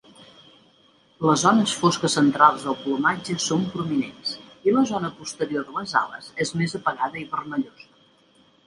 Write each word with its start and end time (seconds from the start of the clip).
Les 1.29 1.43
zones 1.47 1.73
fosques 1.81 2.15
centrals 2.19 2.65
del 2.69 2.77
plomatge 2.87 3.37
són 3.45 3.69
prominents 3.75 4.33
i 4.71 4.75
la 4.79 4.87
zona 4.95 5.13
posterior 5.21 5.71
de 5.71 5.79
les 5.79 5.95
ales 6.03 6.33
és 6.47 6.57
més 6.63 6.77
apagada 6.83 7.25
i 7.25 7.29
vermellosa. 7.39 7.89